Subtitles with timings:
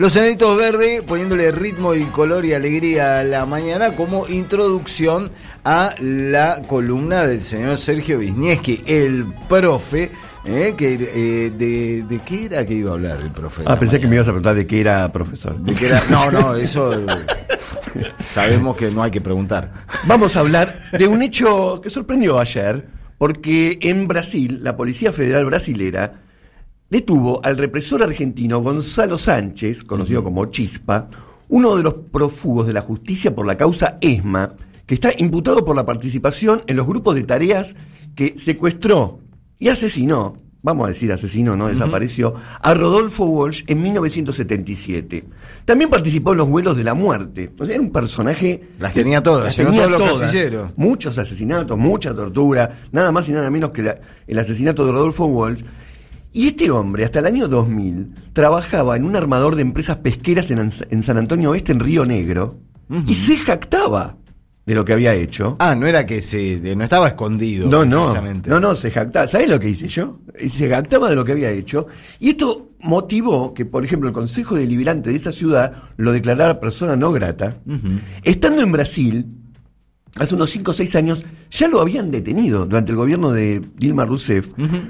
[0.00, 5.30] Los Enanitos Verdes poniéndole ritmo y color y alegría a la mañana como introducción
[5.62, 10.10] a la columna del señor Sergio Wisniewski, el profe.
[10.46, 10.72] ¿eh?
[10.74, 13.62] que, eh, de, de qué era que iba a hablar el profe?
[13.66, 15.58] Ah, pensé que me ibas a preguntar de qué era profesor.
[15.58, 16.94] De qué era, no, no, eso
[18.24, 19.70] sabemos que no hay que preguntar.
[20.06, 22.86] Vamos a hablar de un hecho que sorprendió ayer,
[23.18, 26.29] porque en Brasil, la Policía Federal Brasilera
[26.90, 31.08] detuvo al represor argentino Gonzalo Sánchez, conocido como Chispa,
[31.48, 34.54] uno de los prófugos de la justicia por la causa ESMA,
[34.86, 37.74] que está imputado por la participación en los grupos de tareas
[38.14, 39.20] que secuestró
[39.58, 45.24] y asesinó, vamos a decir asesinó, no desapareció, a Rodolfo Walsh en 1977.
[45.64, 47.52] También participó en los vuelos de la muerte.
[47.58, 48.68] O sea, era un personaje...
[48.78, 50.72] Las tenía todas, las tenía todos los casilleros.
[50.76, 55.26] Muchos asesinatos, mucha tortura, nada más y nada menos que la- el asesinato de Rodolfo
[55.26, 55.62] Walsh.
[56.32, 61.02] Y este hombre, hasta el año 2000, trabajaba en un armador de empresas pesqueras en,
[61.02, 62.58] San Antonio Oeste, en Río Negro,
[63.06, 64.16] y se jactaba
[64.66, 65.56] de lo que había hecho.
[65.58, 67.68] Ah, no era que se, de- no estaba escondido.
[67.68, 68.48] No, no, precisamente.
[68.50, 69.26] no, no, se jactaba.
[69.26, 70.20] ¿Sabes lo que hice yo?
[70.48, 71.86] Se jactaba de lo que había hecho.
[72.20, 76.94] Y esto motivó que, por ejemplo, el Consejo Deliberante de esa ciudad lo declarara persona
[76.94, 77.56] no grata.
[78.22, 79.26] Estando en Brasil,
[80.16, 84.04] hace unos 5 o 6 años, ya lo habían detenido durante el gobierno de Dilma
[84.04, 84.48] Rousseff.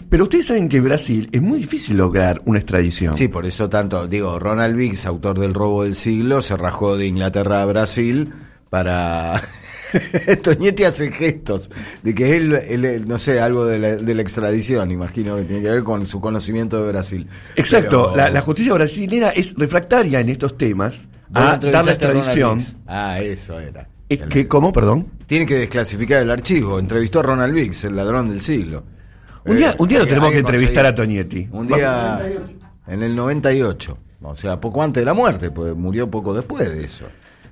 [0.09, 3.15] Pero ustedes saben que en Brasil es muy difícil lograr una extradición.
[3.15, 7.07] Sí, por eso tanto, digo, Ronald Biggs, autor del robo del siglo, se rajó de
[7.07, 8.33] Inglaterra a Brasil
[8.71, 9.43] para...
[10.43, 11.69] Toñetti hace gestos
[12.05, 15.63] de que él, él, no sé, algo de la, de la extradición, imagino que tiene
[15.63, 17.27] que ver con su conocimiento de Brasil.
[17.57, 22.61] Exacto, Pero- la, la justicia brasilera es refractaria en estos temas a dar la extradición.
[22.87, 23.89] Ah, eso era.
[24.11, 25.07] Es que, ¿Cómo, perdón?
[25.27, 26.79] Tiene que desclasificar el archivo.
[26.79, 28.83] Entrevistó a Ronald Biggs, el ladrón del siglo.
[29.45, 30.95] Un día, Eh, un día lo tenemos que entrevistar a.
[30.95, 31.49] Toñetti.
[31.53, 32.21] Un día
[32.89, 33.97] en el 98.
[34.23, 37.07] O sea, poco antes de la muerte, pues murió poco después de eso.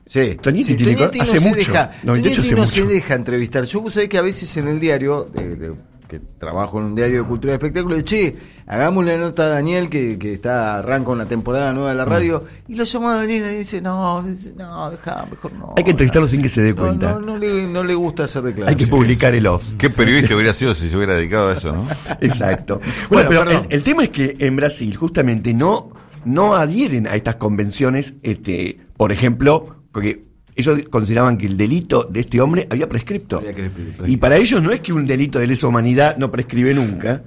[0.05, 1.57] Sí, Toñetti Sí, tiene Toñetti no hace se mucho.
[1.57, 2.73] deja, 98 Toñetti hace no mucho.
[2.73, 3.65] se deja entrevistar.
[3.65, 5.75] Yo vos sabés que a veces en el diario, de- de-
[6.09, 8.35] que trabajo en un diario de cultura y espectáculo, che,
[8.67, 11.99] hagámosle una nota a Daniel que, que está arranca una temporada nueva de Mm.
[11.99, 15.75] la radio, y lo llama a Daniel y dice, no, dice, no, deja, mejor no.
[15.77, 17.13] Hay que entrevistarlo sin que se dé cuenta.
[17.13, 18.87] No, no le, no le gusta hacer Hay declaraciones.
[18.87, 19.63] que publicar el off.
[19.79, 21.87] Qué periodista hubiera sido si se hubiera dedicado a eso, ¿no?
[22.21, 22.81] Exacto.
[23.11, 25.91] Bueno, Bueno, pero el tema es que en Brasil justamente no,
[26.25, 30.23] no adhieren a estas convenciones, este, por ejemplo, porque
[30.59, 33.39] ellos consideraban que el delito de este hombre había prescripto.
[33.39, 34.07] Había que prescripto.
[34.09, 37.23] Y para ellos no es que un delito de lesa humanidad no prescribe nunca,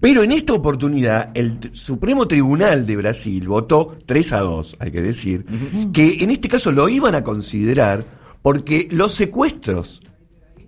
[0.00, 5.00] pero en esta oportunidad el Supremo Tribunal de Brasil votó 3 a 2, hay que
[5.00, 5.46] decir,
[5.94, 8.04] que en este caso lo iban a considerar
[8.42, 10.02] porque los secuestros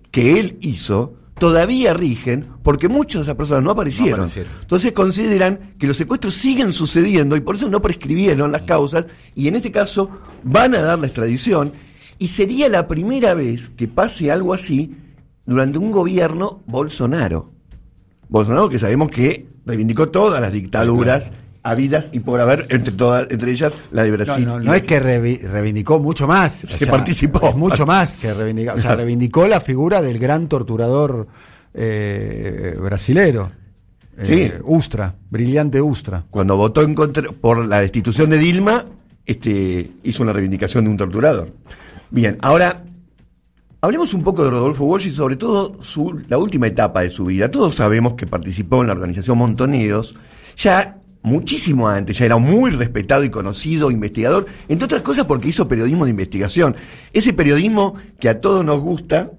[0.09, 4.21] que él hizo todavía rigen porque muchas de esas personas no aparecieron.
[4.21, 4.51] No aparecieron.
[4.61, 9.47] Entonces consideran que los secuestros siguen sucediendo y por eso no prescribieron las causas y
[9.47, 10.09] en este caso
[10.43, 11.71] van a dar la extradición
[12.19, 14.95] y sería la primera vez que pase algo así
[15.45, 17.51] durante un gobierno Bolsonaro.
[18.29, 21.31] Bolsonaro que sabemos que reivindicó todas las dictaduras
[21.63, 24.45] habidas y por haber, entre todas, entre ellas la de No, Brasil.
[24.63, 26.65] no, es que reivindicó mucho más.
[26.77, 27.49] Que participó.
[27.49, 28.73] Es mucho más que reivindicó.
[28.75, 31.27] O sea, reivindicó la figura del gran torturador
[31.73, 33.49] eh, brasilero.
[34.17, 34.51] Eh, Sí.
[34.63, 36.23] Ustra, brillante Ustra.
[36.31, 38.83] cuando votó en contra por la destitución de Dilma,
[39.25, 41.49] este, hizo una reivindicación de un torturador.
[42.09, 42.83] Bien, ahora
[43.81, 47.25] hablemos un poco de Rodolfo Walsh y sobre todo su, la última etapa de su
[47.25, 47.51] vida.
[47.51, 50.15] Todos sabemos que participó en la organización Montoneros,
[50.55, 55.67] ya muchísimo antes, ya era muy respetado y conocido investigador, entre otras cosas porque hizo
[55.67, 56.75] periodismo de investigación.
[57.11, 59.31] Ese periodismo que a todos nos gusta,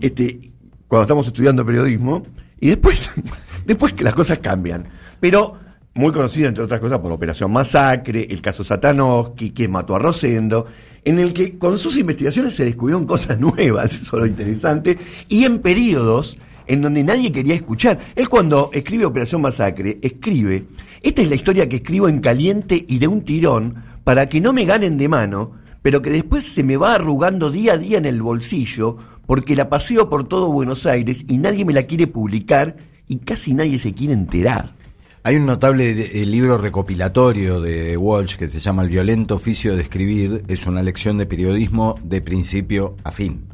[0.00, 0.52] este,
[0.88, 2.24] cuando estamos estudiando periodismo,
[2.60, 3.10] y después,
[3.66, 4.88] después que las cosas cambian.
[5.20, 5.58] Pero
[5.94, 10.66] muy conocido, entre otras cosas, por Operación Masacre, el caso Satanowski, que mató a Rosendo,
[11.04, 14.98] en el que con sus investigaciones se descubrieron cosas nuevas, eso es lo interesante,
[15.28, 17.98] y en periodos en donde nadie quería escuchar.
[18.14, 20.66] Él cuando escribe Operación Masacre, escribe,
[21.02, 24.52] esta es la historia que escribo en caliente y de un tirón, para que no
[24.52, 25.52] me ganen de mano,
[25.82, 28.96] pero que después se me va arrugando día a día en el bolsillo,
[29.26, 33.54] porque la paseo por todo Buenos Aires y nadie me la quiere publicar y casi
[33.54, 34.77] nadie se quiere enterar.
[35.22, 39.76] Hay un notable de- eh, libro recopilatorio de Walsh que se llama El violento oficio
[39.76, 40.44] de escribir.
[40.48, 43.44] Es una lección de periodismo de principio a fin.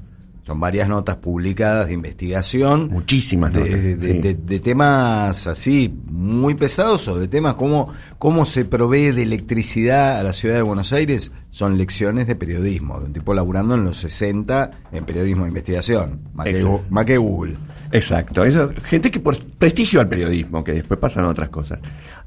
[0.47, 2.91] Son varias notas publicadas de investigación.
[2.93, 4.19] Muchísimas de, notas, de- sí.
[4.21, 10.19] de- de temas así muy pesados o de temas como cómo se provee de electricidad
[10.19, 11.33] a la ciudad de Buenos Aires.
[11.51, 13.01] Son lecciones de periodismo.
[13.01, 16.21] De un tipo laburando en los 60 en periodismo de investigación.
[16.35, 16.83] Más que, Exacto.
[16.91, 17.57] más que Google.
[17.95, 21.79] Exacto, eso, gente que por prestigio al periodismo, que después pasan otras cosas.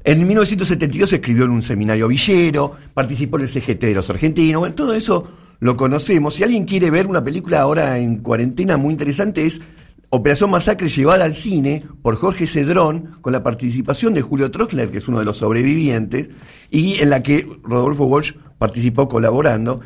[0.02, 4.74] En 1972 escribió en un seminario villero, participó en el CGT de los argentinos, bueno,
[4.74, 5.28] todo eso
[5.60, 6.32] lo conocemos.
[6.32, 9.60] Si alguien quiere ver una película ahora en cuarentena muy interesante es
[10.08, 14.96] Operación Masacre llevada al cine por Jorge Cedrón, con la participación de Julio Troxler, que
[14.96, 16.30] es uno de los sobrevivientes,
[16.70, 19.82] y en la que Rodolfo Walsh participó colaborando.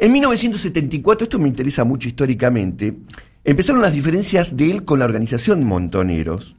[0.00, 2.96] En 1974, esto me interesa mucho históricamente,
[3.44, 6.56] empezaron las diferencias de él con la organización Montoneros.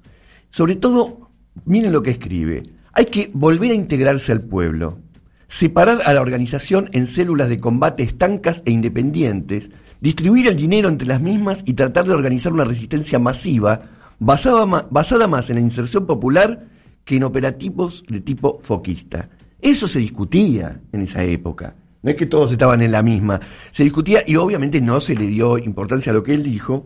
[0.49, 1.29] Sobre todo,
[1.65, 2.63] miren lo que escribe,
[2.93, 4.99] hay que volver a integrarse al pueblo,
[5.47, 9.69] separar a la organización en células de combate estancas e independientes,
[10.01, 13.81] distribuir el dinero entre las mismas y tratar de organizar una resistencia masiva
[14.19, 16.67] basada, basada más en la inserción popular
[17.05, 19.29] que en operativos de tipo foquista.
[19.61, 21.75] Eso se discutía en esa época.
[22.03, 23.39] No es que todos estaban en la misma.
[23.71, 26.85] Se discutía y obviamente no se le dio importancia a lo que él dijo.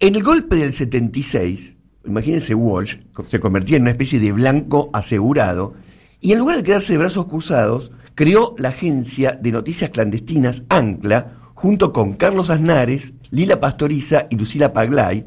[0.00, 1.74] En el golpe del 76,
[2.04, 2.96] imagínense Walsh,
[3.28, 5.74] se convertía en una especie de blanco asegurado,
[6.20, 11.38] y en lugar de quedarse de brazos cruzados, creó la agencia de noticias clandestinas Ancla,
[11.54, 15.24] junto con Carlos Aznares, Lila Pastoriza y Lucila Paglay,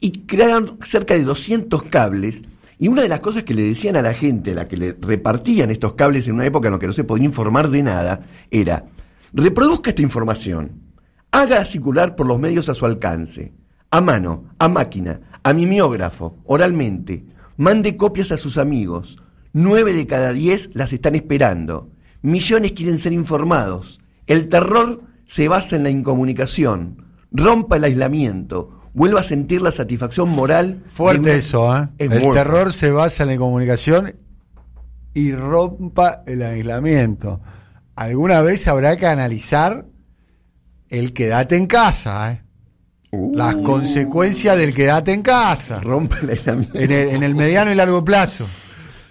[0.00, 2.42] y crearon cerca de 200 cables.
[2.78, 5.70] Y una de las cosas que le decían a la gente, la que le repartían
[5.70, 8.84] estos cables en una época en la que no se podía informar de nada, era,
[9.32, 10.82] reproduzca esta información,
[11.30, 13.52] haga circular por los medios a su alcance,
[13.90, 17.24] a mano, a máquina, a mimeógrafo, oralmente,
[17.56, 21.90] mande copias a sus amigos, nueve de cada diez las están esperando,
[22.20, 29.20] millones quieren ser informados, el terror se basa en la incomunicación, rompa el aislamiento, vuelva
[29.20, 30.82] a sentir la satisfacción moral.
[30.88, 31.88] Fuerte una- eso, ¿eh?
[31.98, 34.14] Es El muy terror se basa en la comunicación
[35.12, 37.40] y rompa el aislamiento.
[37.94, 39.84] Alguna vez habrá que analizar
[40.88, 42.42] el quedate en casa, ¿eh?
[43.12, 45.80] Uh, Las consecuencias del quedate en casa.
[45.80, 46.78] rompe el aislamiento.
[46.78, 48.46] En el, en el mediano y largo plazo.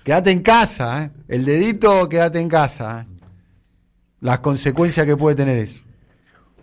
[0.04, 1.12] Quédate en casa, ¿eh?
[1.28, 3.02] El dedito, quédate en casa.
[3.10, 3.16] ¿eh?
[4.22, 5.82] Las consecuencias que puede tener eso.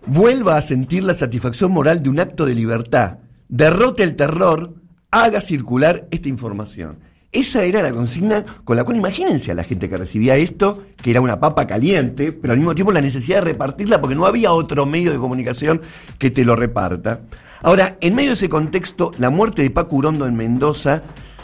[0.05, 3.17] Vuelva a sentir la satisfacción moral de un acto de libertad,
[3.47, 4.73] derrote el terror,
[5.11, 6.97] haga circular esta información.
[7.31, 11.09] Esa era la consigna con la cual imagínense a la gente que recibía esto, que
[11.09, 14.51] era una papa caliente, pero al mismo tiempo la necesidad de repartirla porque no había
[14.51, 15.81] otro medio de comunicación
[16.19, 17.21] que te lo reparta.
[17.63, 21.03] Ahora, en medio de ese contexto, la muerte de Paco Urondo en Mendoza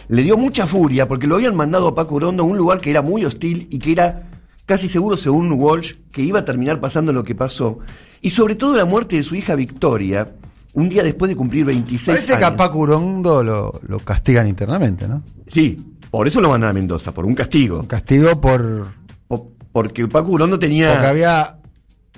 [0.09, 2.91] le dio mucha furia porque lo habían mandado a Paco Urondo a un lugar que
[2.91, 4.29] era muy hostil y que era
[4.67, 7.79] casi seguro, según Walsh, que iba a terminar pasando lo que pasó.
[8.21, 10.31] Y sobre todo la muerte de su hija Victoria,
[10.74, 12.57] un día después de cumplir 26 Parece que a años.
[12.57, 15.24] Paco Urondo lo, lo castigan internamente, ¿no?
[15.48, 15.77] Sí,
[16.12, 17.80] por eso lo mandan a Mendoza, por un castigo.
[17.80, 18.88] Un castigo por
[19.27, 20.92] Po- Porque Paco Urondo tenía...
[20.92, 21.56] porque había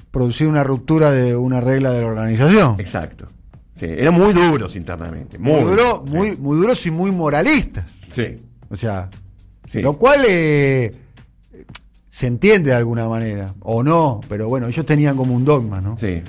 [0.09, 2.75] producido una ruptura de una regla de la organización.
[2.80, 3.25] Exacto.
[3.77, 5.39] Sí, eran muy duros internamente.
[5.39, 7.86] Muy, Muy duro, muy, muy duros y muy moralistas.
[8.12, 8.36] Sí,
[8.69, 9.09] O sea,
[9.71, 9.81] sí.
[9.81, 10.92] lo cual eh,
[12.13, 15.98] se entiende de alguna manera, o no, pero bueno, ellos tenían como un dogma, ¿no?
[15.98, 16.22] Sí.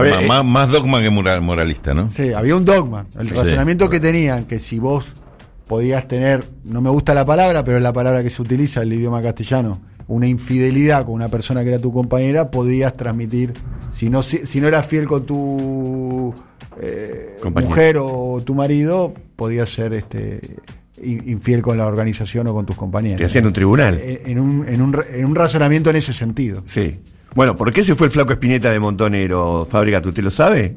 [0.00, 2.10] Ver, eh, más, dogma que moral- moralista, ¿no?
[2.10, 3.06] Sí, había un dogma.
[3.16, 3.34] El Sí.
[3.34, 5.06] razonamiento que tenían, que si vos
[5.68, 8.88] podías tener, no me gusta la palabra, pero es la palabra que se utiliza en
[8.88, 13.54] el idioma castellano, una infidelidad con una persona que era tu compañera, podías transmitir,
[13.92, 16.34] si no, si, si no eras fiel con tu
[16.80, 17.70] eh, Compañero.
[17.70, 20.40] mujer o tu marido, podías ser este
[21.04, 23.18] infiel con la organización o con tus compañeros.
[23.18, 24.00] Te hacían un tribunal.
[24.00, 26.62] En, en un, en, un, en un razonamiento en ese sentido.
[26.66, 26.98] Sí.
[27.34, 30.00] Bueno, ¿por qué se fue el flaco Espineta de Montonero, Fábrica?
[30.00, 30.76] ¿Tú te lo sabe?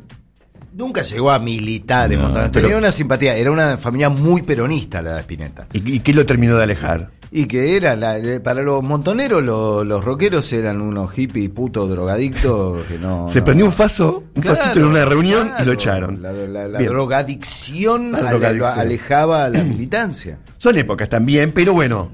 [0.78, 3.36] Nunca llegó a militar en No, pero- Tenía una simpatía.
[3.36, 5.68] Era una familia muy peronista la de Spinetta.
[5.74, 7.10] ¿Y, y qué lo terminó de alejar?
[7.32, 11.90] Y que era, la- eh, para los montoneros, lo- los rockeros eran unos hippies putos
[11.90, 13.28] drogadictos que no.
[13.28, 16.22] Se no- prendió un faso, un Claro, fascito en una reunión y lo echaron.
[16.22, 16.92] La, la- la Bien.
[16.92, 18.80] drogadicción drogadicción.
[18.80, 20.38] alejaba a la militancia.
[20.58, 22.12] Son épocas también, pero bueno,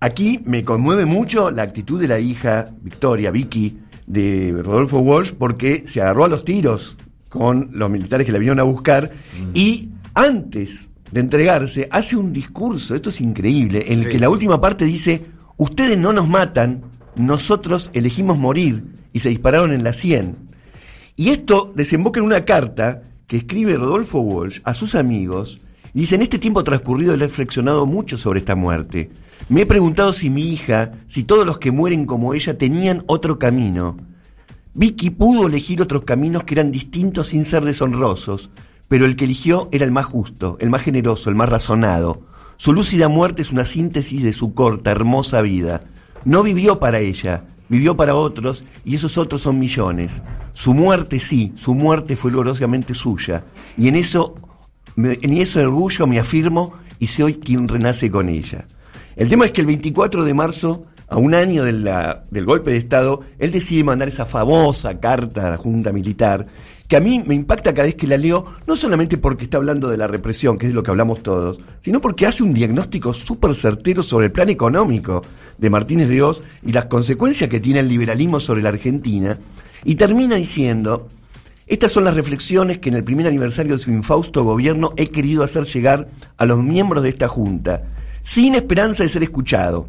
[0.00, 5.84] aquí me conmueve mucho la actitud de la hija Victoria, Vicky, de Rodolfo Walsh, porque
[5.86, 6.96] se agarró a los tiros
[7.32, 9.10] con los militares que la vinieron a buscar
[9.54, 14.10] y antes de entregarse hace un discurso, esto es increíble, en el Sí.
[14.12, 15.24] que la última parte dice,
[15.56, 16.82] ustedes no nos matan,
[17.16, 20.36] nosotros elegimos morir y se dispararon en la 100.
[21.16, 25.58] Y esto desemboca en una carta que escribe Rodolfo Walsh a sus amigos.
[25.94, 29.10] y Dice, en este tiempo transcurrido he reflexionado mucho sobre esta muerte.
[29.48, 33.38] Me he preguntado si mi hija, si todos los que mueren como ella tenían otro
[33.38, 33.96] camino.
[34.74, 38.50] Vicky pudo elegir otros caminos que eran distintos sin ser deshonrosos,
[38.88, 42.22] pero el que eligió era el más justo, el más generoso, el más razonado.
[42.56, 45.84] Su lúcida muerte es una síntesis de su corta, hermosa vida.
[46.24, 50.22] No vivió para ella, vivió para otros, y esos otros son millones.
[50.52, 53.44] Su muerte sí, su muerte fue gloriosamente suya,
[53.76, 54.36] y en eso
[54.96, 58.66] en eso de orgullo me afirmo y soy quien renace con ella.
[59.16, 63.20] El tema es que el 24 de marzo, a un año del golpe de Estado,
[63.38, 66.46] él decide mandar esa famosa carta a la Junta Militar,
[66.88, 69.90] que a mí me impacta cada vez que la leo, no solamente porque está hablando
[69.90, 73.12] de la represión, que es de lo que hablamos todos, sino porque hace un diagnóstico
[73.12, 75.22] súper certero sobre el plan económico
[75.58, 79.38] de Martínez de Oz y las consecuencias que tiene el liberalismo sobre la Argentina,
[79.84, 81.08] y termina diciendo,
[81.66, 85.44] estas son las reflexiones que en el primer aniversario de su infausto gobierno he querido
[85.44, 87.82] hacer llegar a los miembros de esta Junta,
[88.22, 89.88] sin esperanza de ser escuchado,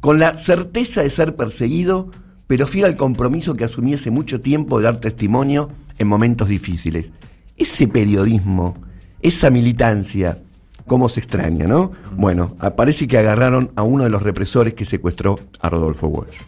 [0.00, 2.10] con la certeza de ser perseguido,
[2.46, 7.12] pero fiel al compromiso que asumí hace mucho tiempo de dar testimonio en momentos difíciles.
[7.56, 8.76] Ese periodismo,
[9.20, 10.38] esa militancia,
[10.86, 11.92] cómo se extraña, ¿no?
[12.16, 16.38] Bueno, parece que agarraron a uno de los represores que secuestró a Rodolfo Walsh.